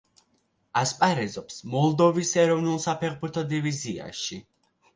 ასპარეზობს 0.79 1.59
მოლდოვის 1.75 2.33
ეროვნულ 2.47 2.81
საფეხბურთო 2.89 3.47
დივიზიაში. 3.55 4.43